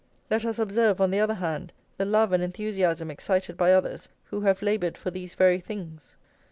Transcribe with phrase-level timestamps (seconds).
[0.31, 4.41] Let us observe, on the other hand, the love and enthusiasm excited by others who
[4.41, 6.17] have laboured for these very things.